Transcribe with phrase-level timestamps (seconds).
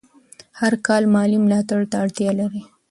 [0.59, 2.61] هر کار مالي ملاتړ ته اړتیا لري.